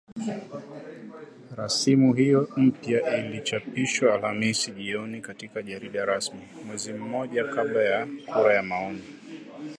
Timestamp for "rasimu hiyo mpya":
1.55-3.17